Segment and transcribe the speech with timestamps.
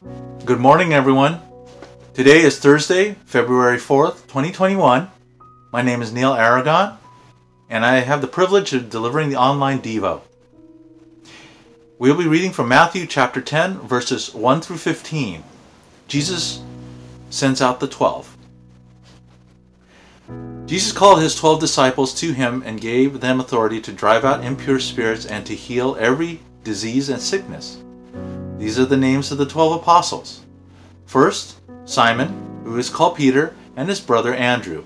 [0.00, 1.40] Good morning, everyone.
[2.14, 5.10] Today is Thursday, February 4th, 2021.
[5.72, 6.96] My name is Neil Aragon,
[7.68, 10.20] and I have the privilege of delivering the online Devo.
[11.98, 15.42] We'll be reading from Matthew chapter 10, verses 1 through 15.
[16.06, 16.62] Jesus
[17.30, 18.36] sends out the twelve.
[20.66, 24.78] Jesus called his twelve disciples to him and gave them authority to drive out impure
[24.78, 27.82] spirits and to heal every disease and sickness.
[28.58, 30.44] These are the names of the twelve apostles.
[31.06, 34.84] First, Simon, who is called Peter, and his brother Andrew,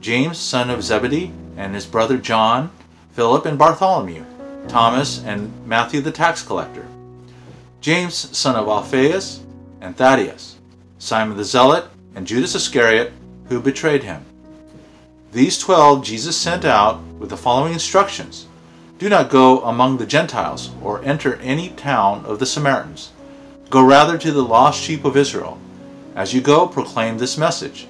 [0.00, 2.70] James, son of Zebedee, and his brother John,
[3.12, 4.24] Philip and Bartholomew,
[4.68, 6.86] Thomas and Matthew the tax collector,
[7.80, 9.40] James, son of Alphaeus,
[9.80, 10.58] and Thaddeus,
[10.98, 13.12] Simon the Zealot, and Judas Iscariot,
[13.48, 14.24] who betrayed him.
[15.32, 18.46] These twelve Jesus sent out with the following instructions
[19.00, 23.12] Do not go among the Gentiles, or enter any town of the Samaritans.
[23.70, 25.56] Go rather to the lost sheep of Israel.
[26.14, 27.88] As you go, proclaim this message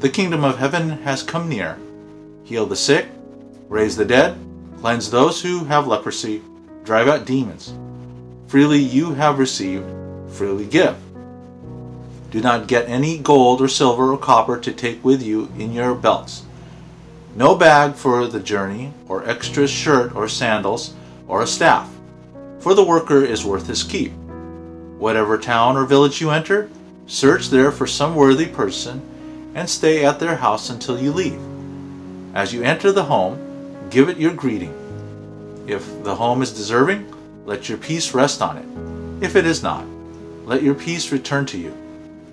[0.00, 1.78] The kingdom of heaven has come near.
[2.44, 3.06] Heal the sick,
[3.70, 4.36] raise the dead,
[4.82, 6.42] cleanse those who have leprosy,
[6.84, 7.72] drive out demons.
[8.46, 9.86] Freely you have received,
[10.28, 10.98] freely give.
[12.30, 15.94] Do not get any gold or silver or copper to take with you in your
[15.94, 16.42] belts
[17.34, 20.94] no bag for the journey, or extra shirt or sandals,
[21.28, 21.88] or a staff,
[22.58, 24.12] for the worker is worth his keep.
[24.98, 26.68] Whatever town or village you enter,
[27.06, 29.00] search there for some worthy person,
[29.54, 31.40] and stay at their house until you leave.
[32.34, 34.74] As you enter the home, give it your greeting.
[35.66, 37.12] If the home is deserving,
[37.46, 39.24] let your peace rest on it.
[39.24, 39.84] If it is not,
[40.44, 41.76] let your peace return to you.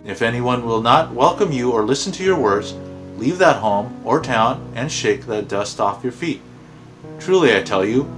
[0.05, 2.73] If anyone will not welcome you or listen to your words,
[3.17, 6.41] leave that home or town and shake the dust off your feet.
[7.19, 8.11] Truly, I tell you,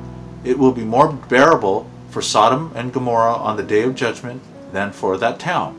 [0.43, 4.41] it will be more bearable for Sodom and Gomorrah on the day of judgment
[4.73, 5.75] than for that town.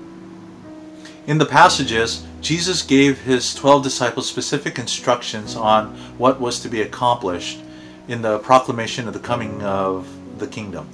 [1.27, 6.81] In the passages, Jesus gave his 12 disciples specific instructions on what was to be
[6.81, 7.61] accomplished
[8.09, 10.89] in the proclamation of the coming of the kingdom.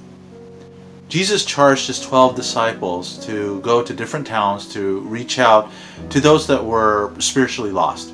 [1.07, 5.71] Jesus charged his 12 disciples to go to different towns to reach out
[6.09, 8.13] to those that were spiritually lost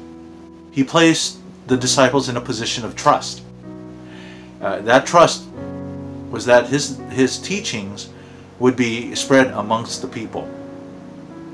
[0.74, 3.42] he placed the disciples in a position of trust.
[4.60, 5.46] Uh, that trust
[6.32, 8.10] was that his, his teachings
[8.60, 10.50] would be spread amongst the people.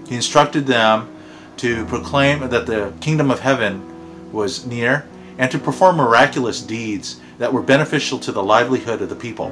[0.07, 1.13] He instructed them
[1.57, 5.05] to proclaim that the kingdom of heaven was near
[5.37, 9.51] and to perform miraculous deeds that were beneficial to the livelihood of the people.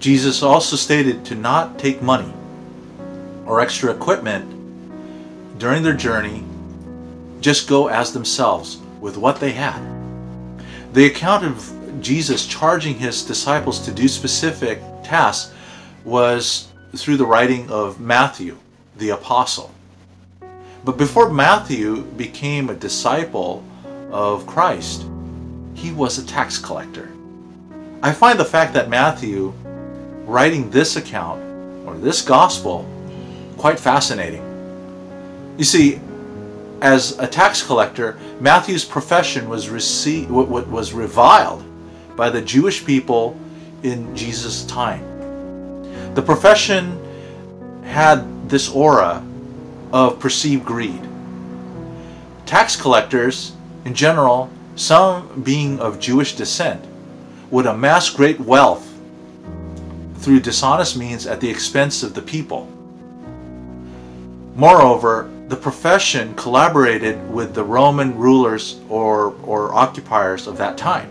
[0.00, 2.32] Jesus also stated to not take money
[3.46, 4.50] or extra equipment
[5.58, 6.44] during their journey
[7.44, 9.78] just go as themselves with what they had.
[10.94, 15.52] The account of Jesus charging his disciples to do specific tasks
[16.06, 18.56] was through the writing of Matthew,
[18.96, 19.70] the apostle.
[20.86, 23.62] But before Matthew became a disciple
[24.10, 25.06] of Christ,
[25.74, 27.12] he was a tax collector.
[28.02, 29.52] I find the fact that Matthew,
[30.24, 31.42] writing this account
[31.86, 32.88] or this gospel,
[33.58, 34.42] quite fascinating.
[35.58, 36.00] You see,
[36.84, 41.64] as a tax collector, Matthew's profession was received, was reviled
[42.14, 43.40] by the Jewish people
[43.82, 45.02] in Jesus' time.
[46.14, 47.00] The profession
[47.84, 49.24] had this aura
[49.94, 51.00] of perceived greed.
[52.44, 53.52] Tax collectors,
[53.86, 56.84] in general, some being of Jewish descent,
[57.50, 58.86] would amass great wealth
[60.16, 62.68] through dishonest means at the expense of the people.
[64.54, 71.10] Moreover, the profession collaborated with the Roman rulers or, or occupiers of that time.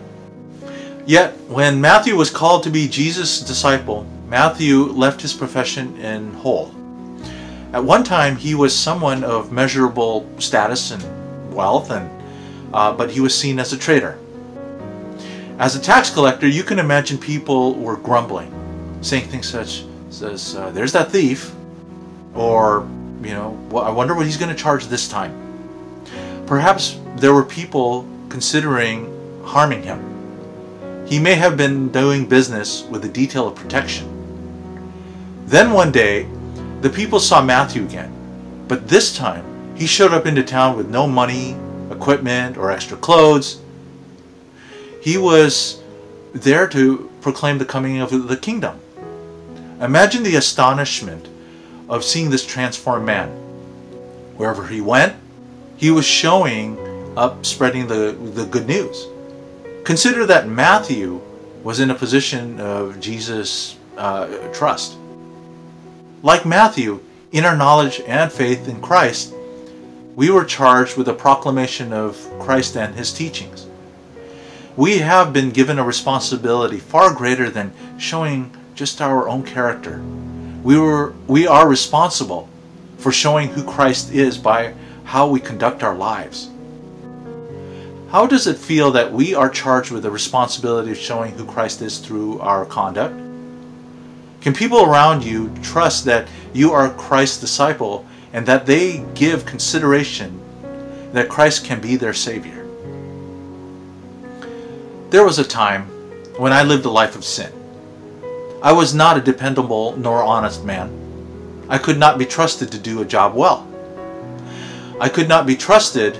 [1.06, 6.74] Yet, when Matthew was called to be Jesus' disciple, Matthew left his profession in whole.
[7.72, 12.10] At one time, he was someone of measurable status and wealth, and,
[12.72, 14.18] uh, but he was seen as a traitor.
[15.58, 18.52] As a tax collector, you can imagine people were grumbling,
[19.02, 19.84] saying things such
[20.22, 21.54] as, uh, There's that thief,
[22.34, 22.88] or
[23.22, 25.32] you know, I wonder what he's going to charge this time.
[26.46, 31.06] Perhaps there were people considering harming him.
[31.06, 34.10] He may have been doing business with the detail of protection.
[35.46, 36.26] Then one day,
[36.80, 38.12] the people saw Matthew again,
[38.68, 41.56] but this time he showed up into town with no money,
[41.90, 43.60] equipment, or extra clothes.
[45.02, 45.82] He was
[46.32, 48.80] there to proclaim the coming of the kingdom.
[49.80, 51.28] Imagine the astonishment
[51.88, 53.28] of seeing this transformed man.
[54.36, 55.14] Wherever he went,
[55.76, 56.78] he was showing
[57.16, 59.06] up, spreading the, the good news.
[59.84, 61.20] Consider that Matthew
[61.62, 64.96] was in a position of Jesus' uh, trust.
[66.24, 67.00] like Matthew,
[67.32, 69.34] in our knowledge and faith in Christ,
[70.16, 73.66] we were charged with the proclamation of Christ and his teachings.
[74.74, 80.02] We have been given a responsibility far greater than showing just our own character.
[80.64, 82.48] We, were, we are responsible
[82.96, 84.72] for showing who Christ is by
[85.04, 86.48] how we conduct our lives.
[88.10, 91.82] How does it feel that we are charged with the responsibility of showing who Christ
[91.82, 93.14] is through our conduct?
[94.40, 100.40] Can people around you trust that you are Christ's disciple and that they give consideration
[101.12, 102.66] that Christ can be their Savior?
[105.10, 105.82] There was a time
[106.38, 107.52] when I lived a life of sin.
[108.64, 110.88] I was not a dependable nor honest man.
[111.68, 113.68] I could not be trusted to do a job well.
[114.98, 116.18] I could not be trusted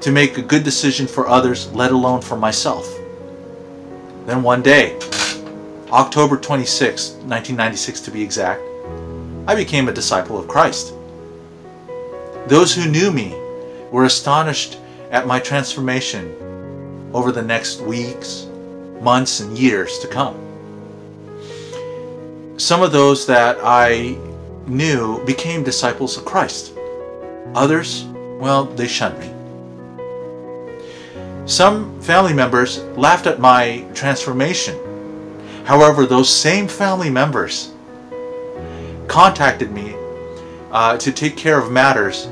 [0.00, 2.90] to make a good decision for others, let alone for myself.
[4.24, 4.98] Then one day,
[5.90, 8.62] October 26, 1996 to be exact,
[9.46, 10.94] I became a disciple of Christ.
[12.46, 13.34] Those who knew me
[13.90, 14.78] were astonished
[15.10, 16.34] at my transformation
[17.12, 18.46] over the next weeks,
[19.02, 20.45] months, and years to come.
[22.58, 24.16] Some of those that I
[24.66, 26.72] knew became disciples of Christ.
[27.54, 28.04] Others,
[28.40, 29.30] well, they shunned me.
[31.44, 34.74] Some family members laughed at my transformation.
[35.66, 37.72] However, those same family members
[39.06, 39.94] contacted me
[40.72, 42.26] uh, to take care of matters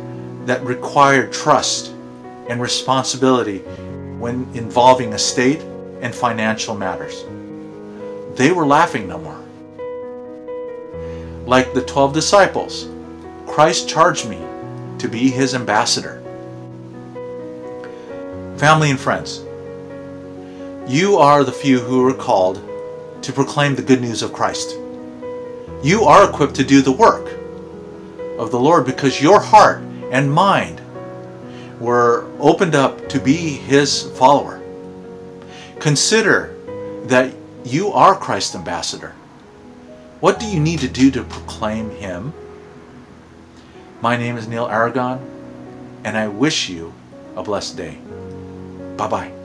[0.46, 1.92] that required trust
[2.48, 3.58] and responsibility
[4.18, 5.60] when involving estate
[6.00, 7.24] and financial matters.
[8.36, 9.43] They were laughing no more.
[11.46, 12.88] Like the 12 disciples,
[13.46, 14.40] Christ charged me
[14.98, 16.22] to be his ambassador.
[18.56, 19.44] Family and friends,
[20.86, 22.62] you are the few who are called
[23.22, 24.76] to proclaim the good news of Christ.
[25.82, 27.26] You are equipped to do the work
[28.38, 30.80] of the Lord because your heart and mind
[31.78, 34.62] were opened up to be His follower.
[35.78, 36.54] Consider
[37.04, 39.14] that you are Christ's ambassador.
[40.24, 42.32] What do you need to do to proclaim Him?
[44.00, 45.20] My name is Neil Aragon,
[46.02, 46.94] and I wish you
[47.36, 47.98] a blessed day.
[48.96, 49.43] Bye bye.